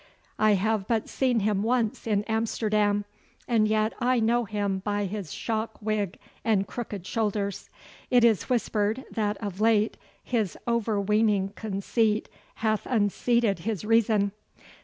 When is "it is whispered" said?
8.09-9.05